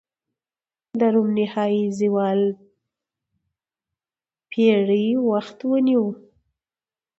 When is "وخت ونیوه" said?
5.29-6.11